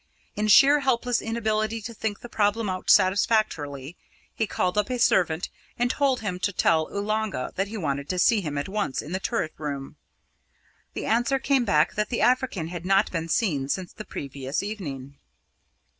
In 0.35 0.47
sheer 0.47 0.79
helpless 0.79 1.21
inability 1.21 1.79
to 1.83 1.93
think 1.93 2.21
the 2.21 2.27
problem 2.27 2.67
out 2.71 2.89
satisfactorily, 2.89 3.95
he 4.33 4.47
called 4.47 4.75
up 4.75 4.89
a 4.89 4.97
servant 4.97 5.49
and 5.77 5.91
told 5.91 6.21
him 6.21 6.39
to 6.39 6.51
tell 6.51 6.87
Oolanga 6.91 7.51
that 7.53 7.67
he 7.67 7.77
wanted 7.77 8.09
to 8.09 8.17
see 8.17 8.41
him 8.41 8.57
at 8.57 8.67
once 8.67 9.03
in 9.03 9.11
the 9.11 9.19
turret 9.19 9.53
room. 9.59 9.97
The 10.95 11.05
answer 11.05 11.37
came 11.37 11.65
back 11.65 11.93
that 11.93 12.09
the 12.09 12.21
African 12.21 12.69
had 12.69 12.83
not 12.83 13.11
been 13.11 13.29
seen 13.29 13.69
since 13.69 13.93
the 13.93 14.03
previous 14.03 14.63
evening. 14.63 15.19